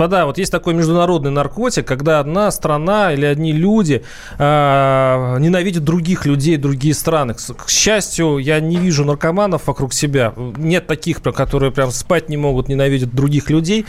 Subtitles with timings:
[0.00, 4.02] Господа, вот есть такой международный наркотик, когда одна страна или одни люди
[4.38, 7.34] э, ненавидят других людей, другие страны.
[7.34, 10.32] К, счастью, я не вижу наркоманов вокруг себя.
[10.56, 13.84] Нет таких, которые прям спать не могут, ненавидят других людей.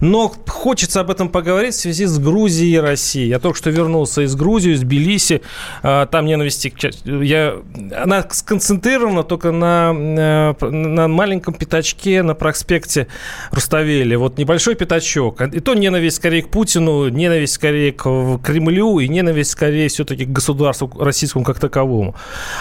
[0.00, 3.28] Но хочется об этом поговорить в связи с Грузией и Россией.
[3.28, 5.42] Я только что вернулся из Грузии, из Тбилиси.
[5.84, 6.74] Э, там ненависти...
[7.04, 7.54] Я,
[7.96, 13.06] она сконцентрирована только на, э, на маленьком пятачке на проспекте
[13.52, 14.16] Руставели.
[14.16, 18.02] Вот небольшой пятачок и то ненависть скорее к Путину, ненависть скорее к
[18.42, 22.14] Кремлю и ненависть скорее все-таки к государству российскому как таковому.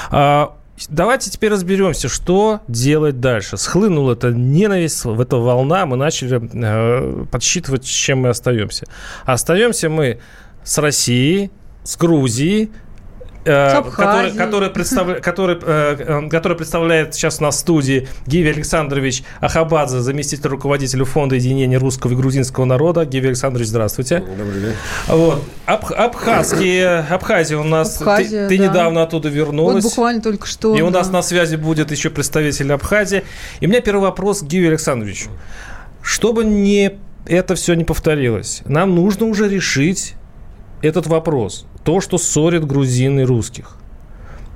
[0.09, 0.55] А,
[0.89, 3.57] давайте теперь разберемся, что делать дальше.
[3.57, 8.85] Схлынула эта ненависть, в эта волна, мы начали э, подсчитывать, с чем мы остаемся.
[9.25, 10.19] Остаемся мы
[10.63, 11.51] с Россией,
[11.83, 12.71] с Грузией,
[13.43, 21.05] который, который, представля, который, э, который представляет сейчас на студии Гиви Александрович Ахабадзе, заместитель руководителя
[21.05, 23.05] Фонда единения русского и грузинского народа.
[23.05, 24.19] Гиви Александрович, здравствуйте.
[24.19, 24.73] Добрый день.
[25.07, 25.43] Вот.
[25.65, 28.69] Аб, Абхазские, Абхазия у нас, Абхазия, ты, ты да.
[28.69, 29.83] недавно оттуда вернулась.
[29.83, 30.75] Вот буквально только что.
[30.75, 30.85] И да.
[30.85, 33.23] у нас на связи будет еще представитель Абхазии.
[33.59, 35.29] И у меня первый вопрос к Гиви Александровичу.
[36.03, 40.15] Чтобы не это все не повторилось, нам нужно уже решить
[40.81, 43.77] этот вопрос то, что ссорит грузин и русских.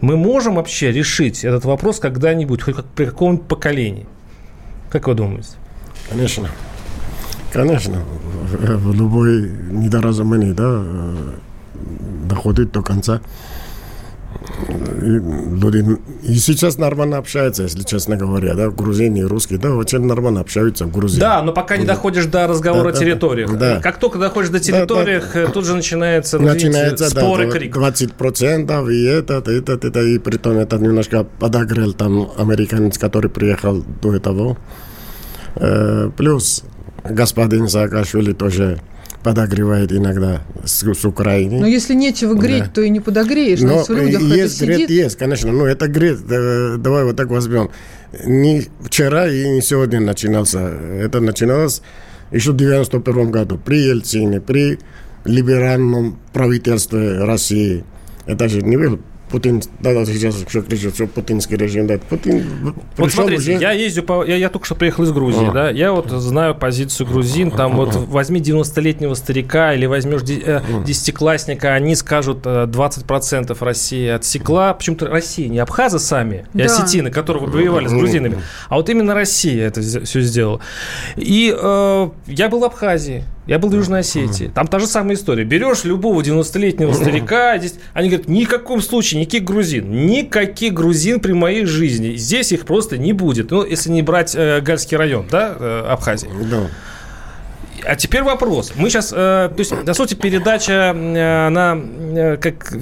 [0.01, 4.05] Мы можем вообще решить этот вопрос когда-нибудь, хоть как, при каком-нибудь поколении?
[4.89, 5.49] Как вы думаете?
[6.09, 6.49] Конечно.
[7.51, 8.03] Конечно.
[8.51, 11.33] В любой недоразумении, да, э,
[12.27, 13.21] доходит до конца
[15.01, 15.85] люди
[16.23, 20.85] и сейчас нормально общаются, если честно говоря, да, в Грузии, русские, да, очень нормально общаются
[20.85, 21.19] в Грузии.
[21.19, 23.57] Да, но пока не доходишь до разговора да, о территориях.
[23.57, 25.51] Да, Как только доходишь до территориях, да, да.
[25.51, 27.75] тут же начинается, ну, начинается споры, да, крик.
[27.75, 33.29] 20% и это, и это, это, и при том это немножко подогрел там американец, который
[33.29, 34.57] приехал до этого.
[35.56, 36.63] Э, плюс
[37.03, 38.79] господин Саакашвили тоже
[39.25, 41.59] подогревает иногда с, с Украины.
[41.59, 42.69] Но если нечего греть, да.
[42.75, 43.59] то и не подогреешь.
[43.59, 44.90] Но в людях есть греть, сидит.
[44.91, 45.52] есть, конечно.
[45.52, 47.72] Но это греть, давай вот так возьмем.
[48.24, 50.59] Не вчера и не сегодня начинался.
[50.59, 51.81] Это начиналось
[52.30, 54.78] еще в 91 году при Ельцине, при
[55.24, 57.84] либеральном правительстве России.
[58.28, 59.00] Это же не был
[59.30, 63.62] Путин, да, да, сейчас все кричат, что путинский режим, да, Путин Вот смотрите, уже...
[63.62, 65.52] я ездил по, я, я только что приехал из Грузии, а.
[65.52, 67.75] да, я вот знаю позицию грузин, там а.
[67.75, 75.08] вот возьми 90-летнего старика или возьмешь э, десятиклассника, они скажут 20% э, России отсекла, почему-то
[75.08, 76.66] Россия, не абхазы сами, и да.
[76.66, 80.59] осетины, которые воевали с грузинами, а вот именно Россия это все сделала.
[81.16, 84.51] И э, я был в Абхазии, я был в Южной Осетии.
[84.53, 85.44] Там та же самая история.
[85.44, 90.07] Берешь любого 90-летнего старика, здесь они говорят, ни в каком случае, никаких грузин.
[90.07, 92.16] Никаких грузин при моей жизни.
[92.16, 93.51] Здесь их просто не будет.
[93.51, 96.29] Ну, если не брать э, Гальский район, да, э, Абхазии.
[96.50, 96.67] Да.
[97.83, 98.73] А теперь вопрос.
[98.75, 102.73] Мы сейчас, э, то есть, на сути, передача, э, она э, как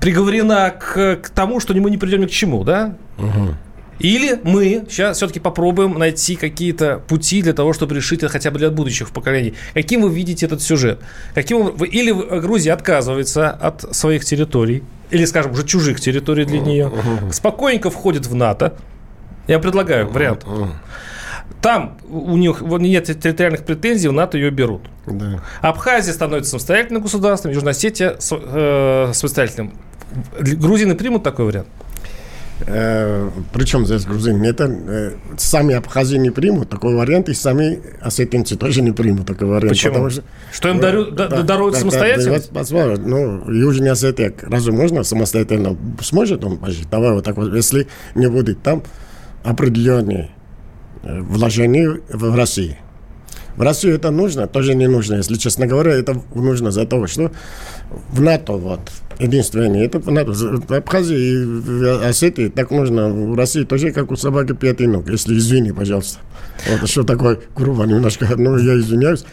[0.00, 2.94] приговорена к, к тому, что мы не придем ни к чему, да?
[3.18, 3.54] Угу.
[3.98, 8.58] Или мы сейчас все-таки попробуем найти какие-то пути для того, чтобы решить это хотя бы
[8.58, 9.54] для будущих поколений.
[9.74, 11.00] Каким вы видите этот сюжет?
[11.34, 16.92] Каким вы, или Грузия отказывается от своих территорий, или, скажем, уже чужих территорий для нее,
[17.32, 18.74] спокойненько входит в НАТО.
[19.46, 20.44] Я предлагаю вариант.
[21.62, 24.82] Там у них нет территориальных претензий, в НАТО ее берут.
[25.06, 25.42] Да.
[25.60, 29.72] Абхазия становится самостоятельным государством, Южная Осетия э, самостоятельным.
[30.38, 31.68] Грузины примут такой вариант?
[32.66, 34.44] Э, причем здесь грузины?
[34.46, 39.48] Это э, сами абхазии не примут такой вариант, и сами осетинцы тоже не примут такой
[39.48, 39.70] вариант.
[39.70, 39.92] Почему?
[39.92, 42.38] Потому что, что им дарю, да, да, даруют да, самостоятельно?
[42.50, 45.76] Да, да, ну, Южная Осетия, разве можно самостоятельно?
[46.00, 46.90] Сможет он пожить?
[46.90, 48.82] Давай вот так вот, если не будет там
[49.44, 50.30] определенные
[51.02, 52.76] э, вложения в России.
[53.56, 55.16] В Россию это нужно, тоже не нужно.
[55.16, 57.32] Если честно говоря, это нужно за то, что
[58.10, 58.80] в НАТО вот
[59.18, 60.32] единственное, это в НАТО.
[60.32, 63.08] В Абхазии и в Осетии так нужно.
[63.08, 65.08] В России тоже как у собаки пятый ног.
[65.08, 66.20] Если извини, пожалуйста.
[66.68, 69.24] Вот что такое грубо немножко, ну я извиняюсь.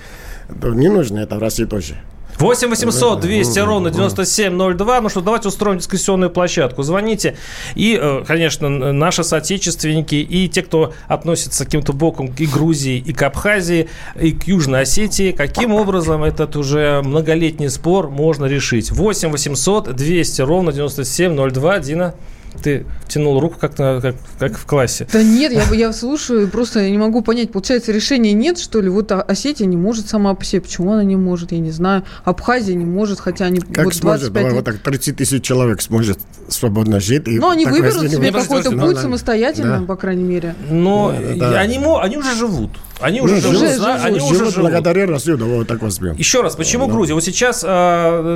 [0.64, 1.96] Не нужно это в России тоже.
[2.38, 5.02] 8 800 200 ровно 9702.
[5.02, 6.84] Ну что, давайте устроим дискуссионную площадку.
[6.84, 7.38] Звоните.
[7.76, 13.14] И, э, конечно, наши соотечественники и те, кто относится каким-то боком и к Грузии, и
[13.14, 13.90] к Абхазии,
[14.20, 18.92] и к Южной Осетии, каким образом этот уже многолетний спор можно решить.
[18.92, 21.80] 8 800 200 ровно 9702.
[21.80, 22.16] Дина?
[22.62, 25.08] Ты тянул руку как-то, как, как в классе.
[25.12, 27.52] Да нет, я, я слушаю, просто не могу понять.
[27.52, 28.90] Получается, решения нет, что ли?
[28.90, 30.62] Вот Осетия не может сама по себе.
[30.62, 32.04] Почему она не может, я не знаю.
[32.24, 34.32] Абхазия не может, хотя они Как вот сможет?
[34.32, 34.54] 25 Давай, лет.
[34.56, 36.20] вот так 30 тысяч человек сможет
[36.50, 37.28] свободно жить.
[37.28, 39.86] и Ну, они выберут себе какой-то путь самостоятельно, Да.
[39.86, 40.56] по крайней мере.
[40.70, 41.60] Но Да.
[41.60, 42.72] они, мо- они уже живут.
[43.02, 43.58] Они уже Ну, живут.
[43.60, 43.88] живут.
[44.04, 45.06] Они уже Живут благодаря
[45.38, 46.16] давай вот так возьмем.
[46.16, 47.14] Еще раз, почему Грузия?
[47.14, 47.64] Вот сейчас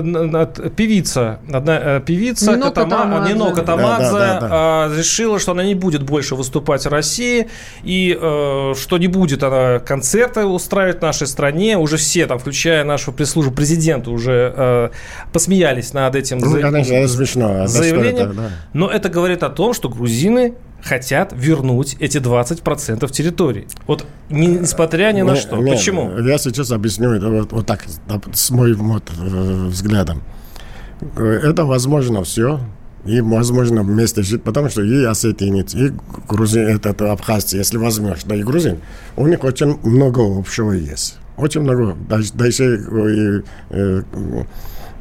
[0.02, 3.34] н- певица, одна э, певица Нино Катама- Катамадзе.
[3.34, 7.48] Нино Катамадзе Да, да, да, а, решила, что она не будет больше выступать в России
[7.84, 11.78] и э, что не будет она концерты устраивать в нашей стране.
[11.78, 14.90] Уже все, там, включая нашу пресс-службу президента, уже э,
[15.32, 17.64] посмеялись над этим Ну, за- конечно, это смешно.
[17.64, 18.32] А заявлением.
[18.32, 18.50] это, да?
[18.74, 20.54] Но это говорит о том, что грузины
[20.84, 23.68] хотят вернуть эти 20% территории.
[23.88, 25.58] Вот не- несмотря ни на Не- что.
[25.58, 26.18] не, Почему?
[26.20, 27.86] Я сейчас объясню это вот, вот так,
[28.34, 30.22] с моим вот, э, взглядом.
[31.18, 32.60] Э, Это возможно все.
[33.06, 35.94] И возможно вместе жить, потому что и осетинец, и
[36.28, 38.80] грузин, этот абхазцы, если возьмешь, да и грузин,
[39.16, 41.18] у них очень много общего есть.
[41.38, 44.04] Очень много, даже, даже э,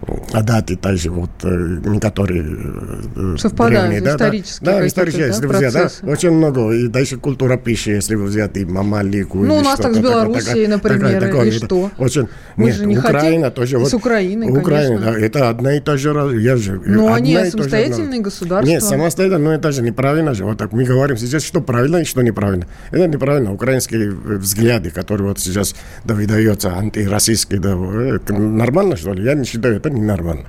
[0.07, 1.49] э, адаты также, вот, э,
[1.85, 4.25] некоторые э, Совпадают, древние, да, да.
[4.27, 5.73] исторические Да, какие-то, исторические, да, если взять,
[6.03, 9.39] да, очень много, и дальше культура пищи, если вы взять и мамалику.
[9.39, 11.91] Ну, у нас так с такое, Белоруссией, такое, например, такое, и это что?
[11.99, 13.77] Очень, Мы нет, же не Украина хотим- тоже.
[13.77, 15.13] и вот, с Украиной, Украина, конечно.
[15.13, 18.25] да, это одна и та же, раз- я же, Ну, они и же самостоятельные народ.
[18.25, 18.71] государства.
[18.71, 20.45] Нет, самостоятельно, но это же неправильно же.
[20.45, 22.67] Вот так мы говорим сейчас, что правильно и что неправильно.
[22.91, 23.53] Это неправильно.
[23.53, 25.75] Украинские взгляды, которые вот сейчас
[26.05, 27.77] да, выдаются антироссийские, да,
[28.29, 29.25] нормально, что ли?
[29.25, 30.46] Я не считаю, это ненормально.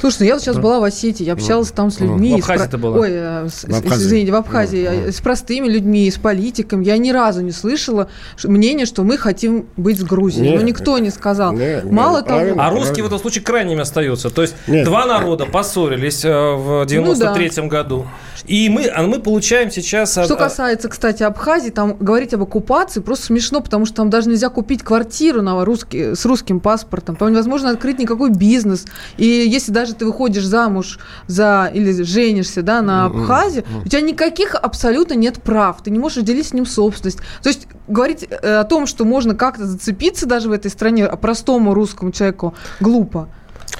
[0.00, 2.34] Слушай, ну я вот сейчас была в Осетии, я общалась там с людьми.
[2.34, 2.98] В и с Абхазии про- была?
[2.98, 4.04] Ой, э, с- В Абхазии.
[4.06, 4.88] извините, в Абхазии.
[5.08, 6.84] Э, С простыми людьми, с политиками.
[6.84, 8.08] Я ни разу не слышала
[8.44, 10.50] мнения, что мы хотим быть с Грузией.
[10.50, 11.52] Не, ну, никто не сказал.
[11.52, 12.38] не, не, Мало того...
[12.38, 12.66] правильно.
[12.66, 14.30] А русские в этом случае крайними остаются.
[14.30, 14.84] То есть Нет.
[14.84, 18.06] два народа поссорились э, в 93 году.
[18.46, 20.12] И мы, а мы получаем сейчас...
[20.12, 24.28] Что а, касается, кстати, Абхазии, там говорить об оккупации просто смешно, потому что там даже
[24.28, 27.16] нельзя купить квартиру на русский, с русским паспортом.
[27.16, 28.84] Там невозможно открыть никакой бизнес.
[29.16, 34.54] И если даже ты выходишь замуж за или женишься да, на Абхазии, у тебя никаких
[34.54, 35.82] абсолютно нет прав.
[35.82, 37.18] Ты не можешь делить с ним собственность.
[37.42, 41.16] То есть говорить э, о том, что можно как-то зацепиться даже в этой стране, а
[41.16, 43.28] простому русскому человеку, глупо.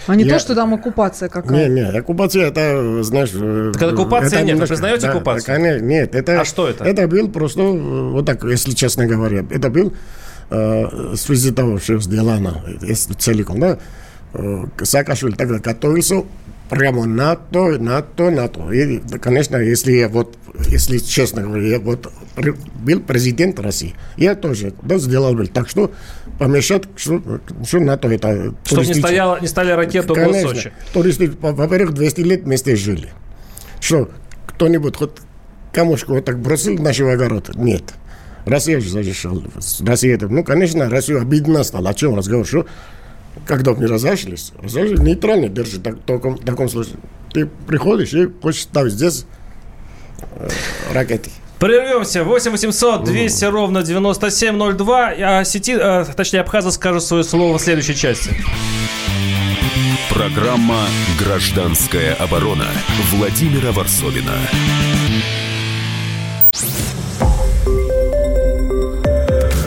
[0.07, 1.69] А не Я- то, что там оккупация Не, какая-то.
[1.73, 3.31] не, оккупация это, знаешь...
[3.33, 5.47] э, Так это оккупация это нет, вы немножко- признаете да, оккупацию?
[5.57, 6.41] конечно, нет, это...
[6.41, 6.85] А что это?
[6.85, 9.95] Это был просто, э, вот так, если честно говоря, это был
[10.51, 13.79] э, в связи того, что сделано, если целиком, да,
[14.83, 16.25] Саакашвили тогда готовился
[16.69, 18.73] прямо на то, на то, на то.
[18.73, 20.37] И, конечно, если я вот,
[20.69, 22.13] если честно говоря, я вот
[22.85, 25.93] был президент России, я тоже да, сделал бы так, что
[26.39, 27.23] помешать, что,
[27.65, 28.55] что на то это...
[28.65, 30.49] Чтобы не, стояло, не стали ракеты Конечно.
[30.49, 30.73] Сочи.
[30.93, 33.11] Туристы, во- во-первых, 200 лет вместе жили.
[33.81, 34.11] Что,
[34.47, 35.13] кто-нибудь хоть
[35.73, 37.55] камушку вот так бросил в наш огород?
[37.55, 37.95] Нет.
[38.47, 39.43] Россия же защищала.
[39.81, 41.91] Россия это, ну, конечно, Россию обидно стало.
[41.91, 42.47] О чем разговор?
[42.47, 42.67] Что,
[43.47, 45.79] когда мы разошлись, разошлись, нейтрально держи.
[45.79, 46.97] Так, в таком, в таком случае.
[47.33, 49.27] Ты приходишь и хочешь ставить здесь
[50.37, 50.49] э,
[50.93, 51.31] ракеты.
[51.59, 52.25] Прервемся.
[52.25, 55.13] 8 800 200 ровно 9702.
[55.19, 58.31] А сети, э, точнее, Абхаза скажет свое слово в следующей части.
[60.11, 60.87] Программа
[61.19, 62.67] «Гражданская оборона»
[63.11, 64.39] Владимира Варсовина.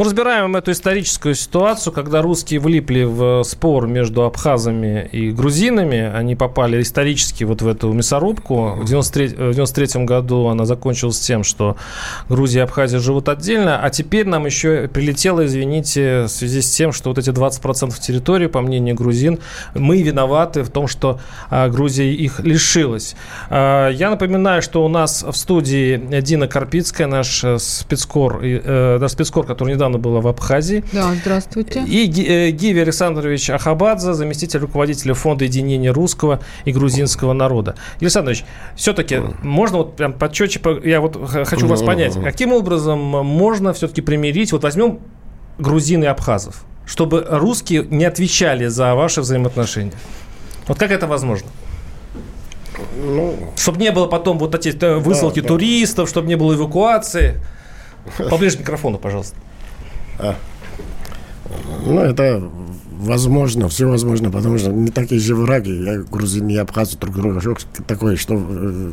[0.00, 6.10] Ну, разбираем эту историческую ситуацию, когда русские влипли в спор между абхазами и грузинами.
[6.10, 8.76] Они попали исторически вот в эту мясорубку.
[8.80, 11.76] В 93, в 93 году она закончилась тем, что
[12.30, 13.78] Грузия и Абхазия живут отдельно.
[13.78, 18.46] А теперь нам еще прилетело, извините, в связи с тем, что вот эти 20% территории,
[18.46, 19.38] по мнению грузин,
[19.74, 23.16] мы виноваты в том, что а, Грузия их лишилась.
[23.50, 29.12] А, я напоминаю, что у нас в студии Дина Карпицкая, наш э, спецкор, э, наш
[29.12, 30.84] спецкор, который которая недавно была в Абхазии.
[30.92, 31.84] Да, здравствуйте.
[31.86, 37.74] И Гиви Александрович Ахабадзе, заместитель руководителя Фонда единения русского и грузинского народа.
[38.00, 38.44] Александрович,
[38.76, 41.16] все-таки можно вот прям подчетче, я вот
[41.46, 45.00] хочу вас понять, каким образом можно все-таки примирить, вот возьмем
[45.58, 49.92] грузин и абхазов, чтобы русские не отвечали за ваши взаимоотношения?
[50.66, 51.48] Вот как это возможно?
[52.96, 57.40] Ну, чтобы не было потом вот эти э, высылки да, туристов, чтобы не было эвакуации.
[58.30, 59.36] Поближе к микрофону, пожалуйста.
[60.20, 60.36] А.
[61.84, 62.42] Ну, это
[63.00, 67.40] возможно, все возможно, потому что не такие же враги, я грузин и абхазы друг друга.
[67.86, 68.92] Такое, что э,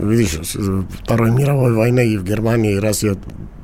[0.00, 0.38] видишь,
[1.02, 3.16] Второй мировой войны и в Германии, и Россия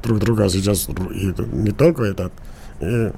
[0.02, 2.32] друг друга сейчас, и не только этот,
[2.80, 3.12] и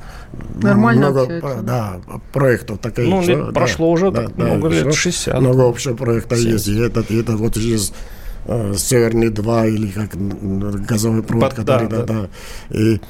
[0.60, 1.62] Нормально много, общаются.
[1.62, 2.00] Да,
[2.32, 3.06] проектов таких.
[3.06, 5.40] Ну, что, прошло да, уже да, много да, лет, 60.
[5.40, 6.52] Много общих проектов 70.
[6.52, 6.68] есть.
[6.68, 7.92] И этот, и этот вот сейчас
[8.44, 10.10] Э, Северный 2 или как
[10.84, 12.76] газовый провод, Под, который, да, да, да.
[12.76, 13.00] И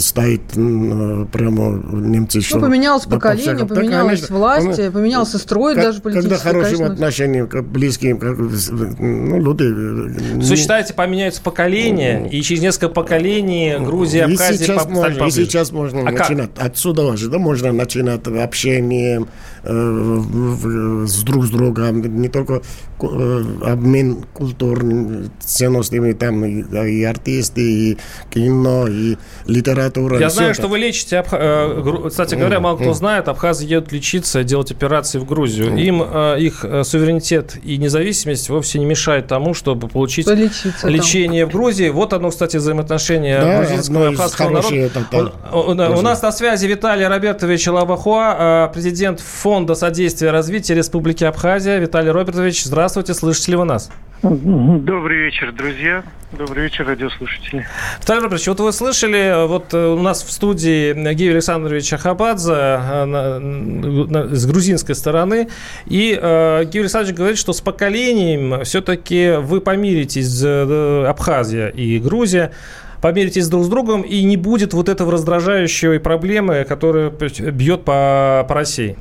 [0.00, 2.54] стоит прямо немцы еще...
[2.54, 6.30] Ну, поменялось да, поколение, по поменялась да, власть, он, поменялся строй как, даже политический.
[6.30, 6.94] Когда хорошим конечно...
[6.94, 9.64] отношениям к близким, как, ну, люди...
[9.64, 14.54] Э, поменяется поколение, ну, и через несколько поколений Грузия, Абхазия...
[14.54, 16.54] И сейчас, можно, и сейчас можно а начинать.
[16.54, 16.66] Как?
[16.66, 19.24] Отсюда уже, да, можно начинать общение э,
[19.66, 22.62] с друг с другом, не только
[23.00, 27.98] э, обмен культурными ценностями, там и, и артисты, и
[28.30, 30.18] кино, и литература.
[30.18, 30.60] Я знаю, это.
[30.60, 35.26] что вы лечите, э, кстати говоря, мало кто знает, абхазы едут лечиться, делать операции в
[35.26, 35.76] Грузию.
[35.76, 41.44] Им э, их э, суверенитет и независимость вовсе не мешает тому, чтобы получить Полечиться лечение
[41.44, 41.50] там.
[41.50, 41.88] в Грузии.
[41.88, 44.76] Вот оно, кстати, взаимоотношения да, грузинского и абхазского народа.
[44.76, 51.24] Это, у, у, у нас на связи Виталий Робертович Лабахуа, президент Фонда содействия развития Республики
[51.24, 51.78] Абхазия.
[51.78, 53.90] Виталий Робертович, здравствуйте, слышите ли вы нас?
[54.22, 56.02] Добрый вечер, друзья.
[56.32, 57.66] Добрый вечер, радиослушатели.
[58.00, 64.28] Виталий Робертович, вот вы слышали, вот э, у нас в студии Георгий Александрович Ахабадзе э,
[64.32, 65.48] с грузинской стороны,
[65.86, 72.52] и э, Георгий Александрович говорит, что с поколением все-таки вы помиритесь, Абхазия и Грузия,
[73.00, 78.54] помиритесь друг с другом, и не будет вот этого раздражающей проблемы, которая бьет по, по
[78.54, 78.96] России.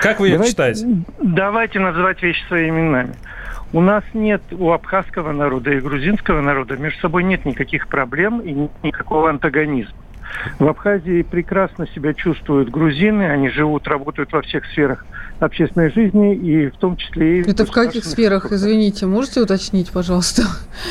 [0.00, 0.86] Как вы давайте, считаете?
[1.22, 3.14] Давайте называть вещи своими именами.
[3.72, 8.68] У нас нет, у абхазского народа и грузинского народа между собой нет никаких проблем и
[8.82, 9.94] никакого антагонизма.
[10.58, 15.04] В Абхазии прекрасно себя чувствуют грузины, они живут, работают во всех сферах
[15.40, 17.40] общественной жизни и в том числе...
[17.42, 20.42] Это в каких сферах, извините, можете уточнить, пожалуйста?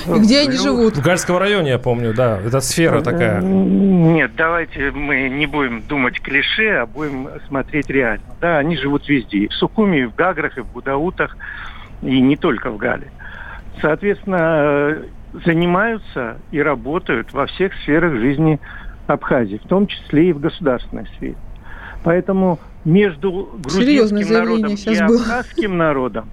[0.07, 0.97] И где они живут?
[0.97, 3.41] В Гальском районе, я помню, да, это сфера такая.
[3.41, 8.25] Нет, давайте мы не будем думать клише, а будем смотреть реально.
[8.41, 11.37] Да, они живут везде, и в Сухуми, и в Гаграх, и в Будаутах,
[12.01, 13.11] и не только в Гале.
[13.81, 14.97] Соответственно,
[15.45, 18.59] занимаются и работают во всех сферах жизни
[19.07, 21.35] Абхазии, в том числе и в государственной сфере.
[22.03, 26.29] Поэтому между грузинским народом и абхазским народом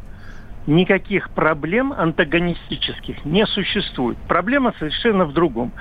[0.66, 4.16] никаких проблем антагонистических не существует.
[4.28, 5.72] Проблема совершенно в другом.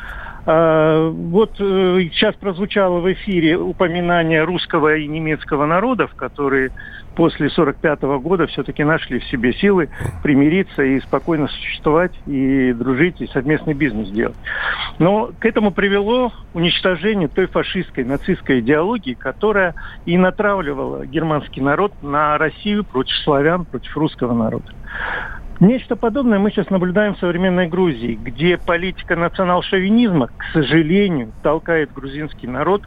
[0.47, 6.69] А, вот э, сейчас прозвучало в эфире упоминание русского и немецкого народов, которые
[7.15, 9.89] после 1945 года все-таки нашли в себе силы
[10.21, 14.37] примириться и спокойно существовать, и дружить, и совместный бизнес делать.
[14.99, 19.75] Но к этому привело уничтожение той фашистской, нацистской идеологии, которая
[20.05, 24.71] и натравливала германский народ на Россию против славян, против русского народа.
[25.61, 32.47] Нечто подобное мы сейчас наблюдаем в современной Грузии, где политика национал-шовинизма, к сожалению, толкает грузинский
[32.47, 32.83] народ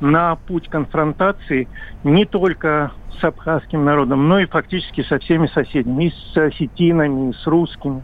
[0.00, 1.66] на путь конфронтации
[2.04, 7.32] не только с абхазским народом, но и фактически со всеми соседями, и с осетинами, и
[7.34, 8.02] с русскими.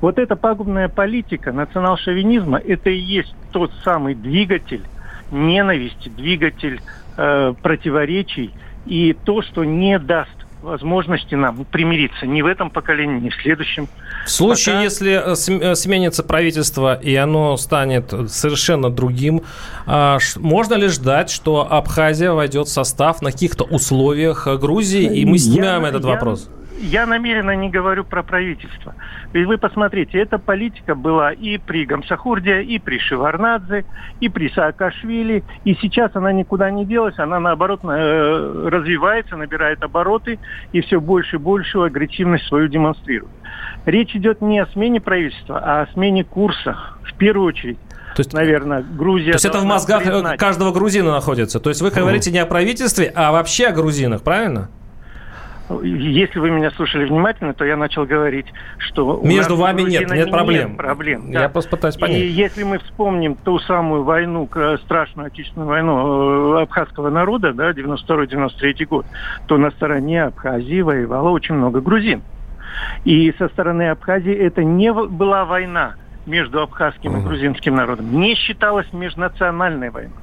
[0.00, 4.82] Вот эта пагубная политика национал-шовинизма, это и есть тот самый двигатель
[5.30, 6.80] ненависти, двигатель
[7.16, 8.52] э, противоречий
[8.84, 13.88] и то, что не даст возможности нам примириться ни в этом поколении, ни в следующем.
[14.24, 14.84] В случае, Пока...
[14.84, 19.42] если э, э, сменится правительство и оно станет совершенно другим,
[19.86, 25.38] а, можно ли ждать, что Абхазия войдет в состав на каких-то условиях Грузии, и мы
[25.38, 26.48] снимаем я, этот я, вопрос?
[26.78, 28.94] Я намеренно не говорю про правительство.
[29.32, 33.84] Ведь вы посмотрите, эта политика была и при Гамсахурде, и при Шеварнадзе,
[34.20, 40.38] и при Саакашвили, и сейчас она никуда не делась, она наоборот э, развивается, набирает обороты
[40.72, 43.32] и все больше и больше агрессивность свою демонстрирует.
[43.84, 46.76] Речь идет не о смене правительства, а о смене курса.
[47.02, 47.78] В первую очередь
[48.14, 49.32] то есть, наверное, Грузия.
[49.32, 50.40] То есть это в мозгах признать.
[50.40, 51.60] каждого грузина находится.
[51.60, 54.70] То есть вы говорите не о правительстве, а вообще о грузинах, правильно?
[55.82, 58.46] Если вы меня слушали внимательно, то я начал говорить,
[58.78, 59.20] что...
[59.22, 60.68] Между вами нет, нет проблем.
[60.68, 61.48] Нет проблем я да.
[61.48, 62.18] просто пытаюсь понять.
[62.18, 64.48] И если мы вспомним ту самую войну,
[64.84, 69.06] страшную отечественную войну э, абхазского народа, да, 92-93 год,
[69.46, 72.22] то на стороне Абхазии воевало очень много грузин.
[73.04, 75.94] И со стороны Абхазии это не была война
[76.26, 80.18] между абхазским и грузинским народом, не считалась межнациональной войной.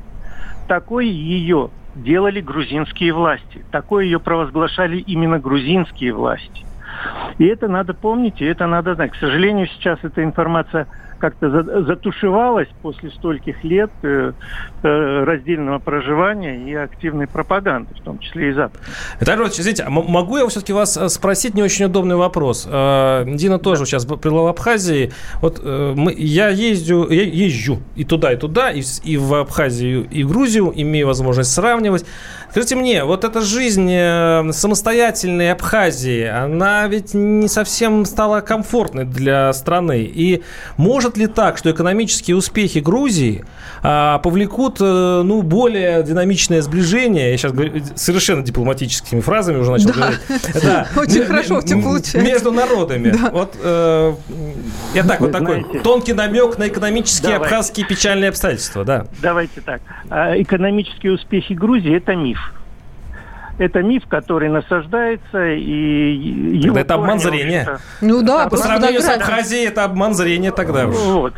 [0.68, 3.64] Такой ее делали грузинские власти.
[3.70, 6.66] Такое ее провозглашали именно грузинские власти.
[7.38, 9.12] И это надо помнить, и это надо знать.
[9.12, 10.88] К сожалению, сейчас эта информация
[11.24, 11.50] как-то
[11.84, 14.34] затушевалась после стольких лет э,
[14.84, 18.82] э, раздельного проживания и активной пропаганды, в том числе и Запад.
[19.22, 22.66] Виталий Иванович, извините, а могу я все-таки вас э, спросить не очень удобный вопрос?
[22.66, 23.86] Дина тоже да.
[23.86, 25.14] сейчас была в Абхазии.
[25.40, 30.26] Вот мы, я езжу, я езжу и туда, и туда, и, и в Абхазию, и
[30.26, 32.06] в Грузию, имею возможность сравнивать.
[32.50, 33.90] Скажите мне, вот эта жизнь
[34.52, 40.04] самостоятельной Абхазии, она ведь не совсем стала комфортной для страны.
[40.04, 40.44] И
[40.78, 43.46] может ли так, что экономические успехи Грузии
[43.82, 47.32] а, повлекут э, ну, более динамичное сближение?
[47.32, 49.94] Я сейчас говорю совершенно дипломатическими фразами уже начал да.
[49.94, 50.20] говорить.
[50.63, 50.88] Да.
[50.96, 52.20] Очень хорошо у тебя получается.
[52.20, 53.10] Между народами.
[53.12, 53.30] Да.
[53.32, 54.13] Вот э,
[54.94, 57.46] я так, Вы вот знаете, такой тонкий намек на экономические давайте.
[57.46, 58.86] абхазские печальные обстоятельства.
[58.86, 59.06] Да.
[59.22, 59.82] Давайте так.
[60.10, 62.40] А, экономические успехи Грузии– это миф
[63.57, 67.79] это миф, который насаждается, и его Это обман зрения.
[68.01, 70.95] Ну да, по сравнению с Абхазией, это обман зрения тогда уж.
[70.95, 71.33] Вот.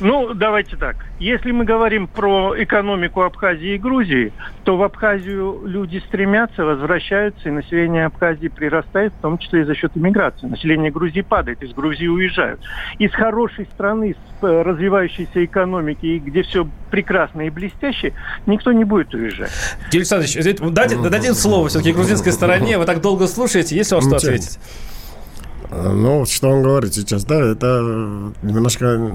[0.00, 0.96] Ну, давайте так.
[1.18, 4.32] Если мы говорим про экономику Абхазии и Грузии,
[4.66, 9.76] то в Абхазию люди стремятся, возвращаются, и население Абхазии прирастает, в том числе и за
[9.76, 10.48] счет иммиграции.
[10.48, 12.58] Население Грузии падает, из Грузии уезжают.
[12.98, 18.12] Из хорошей страны, с э, развивающейся экономики, где все прекрасно и блестяще,
[18.46, 19.52] никто не будет уезжать.
[19.92, 22.76] Юрий Александрович, дайте, дадим слово все-таки грузинской стороне.
[22.76, 24.58] Вы так долго слушаете, есть у вас что ответить?
[25.70, 29.12] Ну, что он говорит сейчас, да, это немножко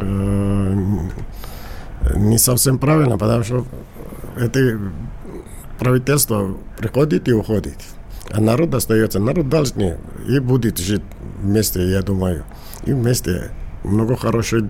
[0.00, 0.74] э,
[2.16, 3.66] не совсем правильно, потому что
[4.38, 4.78] это
[5.78, 7.76] правительство приходит и уходит.
[8.30, 9.18] А народ остается.
[9.20, 11.02] Народ должен и будет жить
[11.40, 12.44] вместе, я думаю.
[12.84, 13.50] И вместе
[13.84, 14.64] много хороших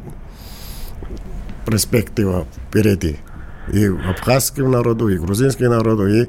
[1.66, 3.18] перспектива впереди.
[3.72, 6.26] И абхазскому народу, и грузинскому народу, и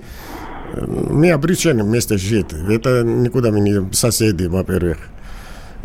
[0.77, 2.51] мы обречены вместе жить.
[2.51, 4.97] Это никуда мы не соседи, во-первых.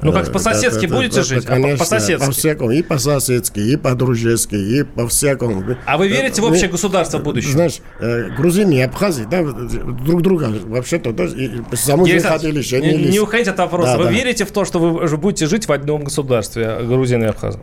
[0.04, 1.46] Ну, как по-соседски это, будете это, жить?
[1.46, 2.26] Конечно, а по-соседски?
[2.26, 2.70] По-всякому.
[2.72, 5.76] И по-соседски, и по-дружески, и по-всякому.
[5.86, 7.52] А вы верите в общее государство будущего?
[7.52, 11.26] Знаешь, э, грузины и абхазы, да, друг друга вообще-то да,
[11.72, 13.06] само хотели, женились.
[13.06, 13.92] Не, не уходите от вопроса.
[13.92, 14.10] Да, вы да.
[14.10, 17.58] верите в то, что вы будете жить в одном государстве, грузины и абхазы?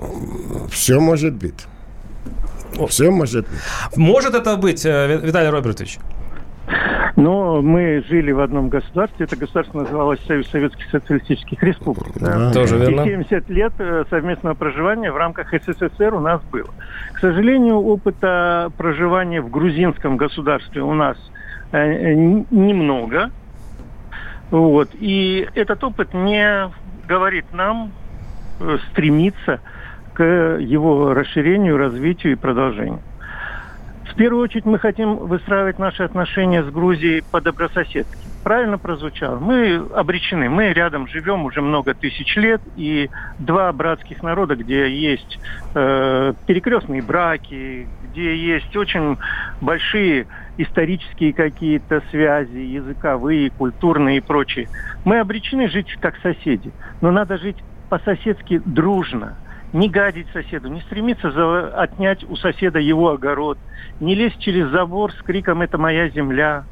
[0.72, 1.66] Все может быть.
[2.90, 3.60] Все может быть.
[3.96, 6.00] Может это быть, э, Виталий Робертович?
[7.16, 12.14] Но мы жили в одном государстве, это государство называлось Союз Советских Социалистических Республик.
[12.16, 12.52] Да.
[12.52, 13.02] Тоже верно.
[13.02, 16.70] И 70 лет э, совместного проживания в рамках СССР у нас было.
[17.14, 21.18] К сожалению, опыта проживания в грузинском государстве у нас
[21.72, 23.32] э, немного.
[24.50, 24.90] Вот.
[24.94, 26.70] И этот опыт не
[27.08, 27.92] говорит нам
[28.60, 29.60] э, стремиться
[30.14, 33.00] к его расширению, развитию и продолжению.
[34.06, 38.18] В первую очередь мы хотим выстраивать наши отношения с Грузией по-добрососедски.
[38.44, 39.38] Правильно прозвучало.
[39.38, 40.50] Мы обречены.
[40.50, 45.40] Мы рядом живем уже много тысяч лет, и два братских народа, где есть
[45.76, 49.18] э, перекрестные браки, где есть очень
[49.62, 50.26] большие
[50.58, 54.68] исторические какие-то связи, языковые, культурные и прочие.
[55.06, 57.58] Мы обречены жить как соседи, но надо жить
[57.90, 59.38] по-соседски дружно–
[59.74, 63.58] не гадить соседу, не стремиться за, отнять у соседа его огород,
[64.00, 66.64] не лезть через забор с криком «это моя земля».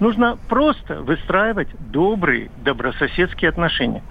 [0.00, 4.02] Нужно просто выстраивать добрые, добрососедские отношения.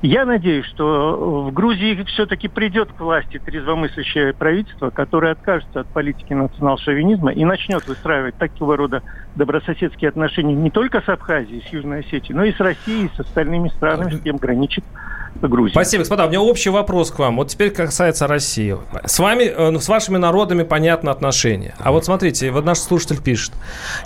[0.00, 6.34] Я надеюсь, что в Грузии все-таки придет к власти трезвомыслящее правительство, которое откажется от политики
[6.34, 9.02] национал-шовинизма и начнет выстраивать такого рода
[9.34, 13.18] добрососедские отношения не только с Абхазией, с Южной Осетией, но и с Россией, и с
[13.18, 14.84] остальными странами, с кем граничит
[15.40, 15.72] Грузии.
[15.72, 16.26] Спасибо, господа.
[16.26, 17.36] У меня общий вопрос к вам.
[17.36, 18.76] Вот теперь касается России.
[19.04, 21.74] С вами, э, с вашими народами понятно отношения.
[21.78, 23.52] А вот смотрите, вот наш слушатель пишет.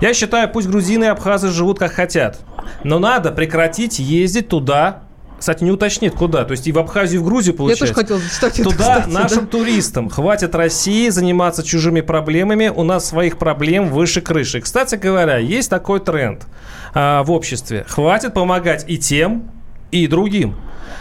[0.00, 2.40] Я считаю, пусть грузины и абхазы живут как хотят.
[2.84, 5.02] Но надо прекратить ездить туда,
[5.44, 6.44] кстати, не уточнит, куда.
[6.44, 7.84] То есть и в Абхазию, и в Грузию, получается.
[7.84, 9.50] Я тоже хотел стать Туда кстати, нашим да.
[9.50, 10.08] туристам.
[10.08, 12.68] Хватит России заниматься чужими проблемами.
[12.68, 14.62] У нас своих проблем выше крыши.
[14.62, 16.46] Кстати говоря, есть такой тренд
[16.94, 17.84] а, в обществе.
[17.88, 19.50] Хватит помогать и тем,
[20.02, 20.54] и другим.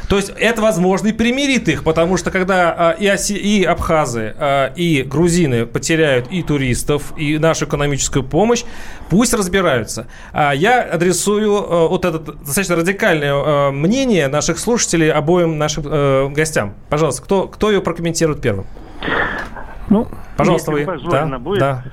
[0.10, 4.36] То есть это, возможно, и примирит их, потому что когда а, и, оси, и абхазы,
[4.38, 8.64] а, и грузины потеряют и туристов, и нашу экономическую помощь,
[9.10, 10.08] пусть разбираются.
[10.34, 16.30] А я адресую а, вот это достаточно радикальное а, мнение наших слушателей обоим нашим а,
[16.30, 16.74] гостям.
[16.90, 18.68] Пожалуйста, кто, кто ее прокомментирует первым?
[19.90, 20.86] Ну, Пожалуйста, вы.
[21.10, 21.60] Да, будет.
[21.60, 21.84] да,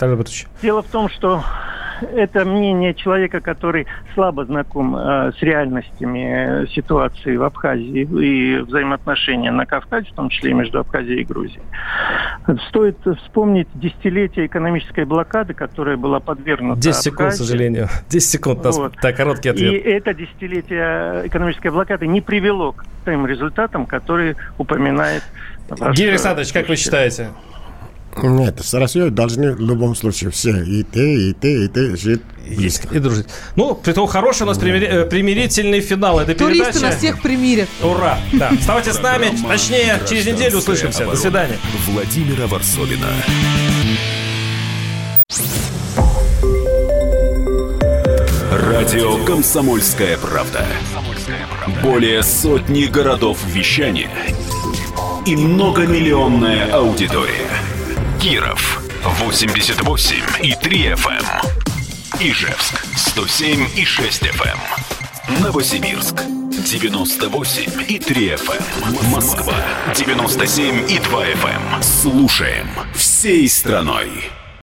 [0.63, 1.45] Дело в том, что
[2.03, 9.67] это мнение человека, который слабо знаком э, с реальностями ситуации в Абхазии и взаимоотношения на
[9.67, 11.63] Кавказе, в том числе и между Абхазией и Грузией.
[12.69, 17.37] Стоит вспомнить десятилетие экономической блокады, которая была подвергнута 10 секунд, Абхазии.
[17.37, 17.89] к сожалению.
[18.09, 18.65] 10 секунд.
[18.65, 18.77] Нас...
[18.77, 18.95] Вот.
[19.01, 19.73] Так, короткий ответ.
[19.73, 25.23] И это десятилетие экономической блокады не привело к тем результатам, которые упоминает
[25.79, 27.29] Георгий Александрович, как вы считаете?
[28.23, 32.21] Нет, с Россией должны в любом случае все и ты, и ты, и ты жить
[32.49, 32.89] близко.
[32.95, 33.27] И дружить.
[33.57, 36.83] Ну, при том хороший у нас примири- э, примирительный финал этой Туристы передачи.
[36.83, 37.69] нас всех примирят.
[37.83, 38.19] Ура!
[38.33, 38.49] Да.
[38.49, 39.33] Оставайтесь с нами.
[39.49, 41.07] Точнее, через неделю услышимся.
[41.07, 41.57] До свидания.
[41.87, 43.07] Владимира Варсовина.
[48.53, 50.67] Радио «Комсомольская правда».
[51.83, 54.11] Более сотни городов вещания
[55.27, 57.50] и многомиллионная аудитория.
[58.21, 61.25] Киров 88 и 3 FM.
[61.25, 62.21] Эм.
[62.21, 64.59] Ижевск 107 и 6 FM.
[65.29, 65.43] Эм.
[65.43, 68.63] Новосибирск 98 и 3 FM.
[68.85, 69.11] Эм.
[69.11, 69.55] Москва
[69.97, 71.83] 97 и 2 FM.
[71.83, 74.11] Слушаем всей страной.